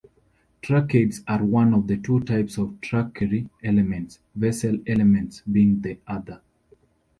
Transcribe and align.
Tracheids 0.63 1.23
are 1.27 1.45
one 1.45 1.75
of 1.75 1.85
two 2.01 2.21
types 2.21 2.57
of 2.57 2.69
tracheary 2.81 3.47
elements, 3.63 4.17
vessel 4.33 4.79
elements 4.87 5.41
being 5.41 5.79
the 5.79 5.99
other. 6.07 6.41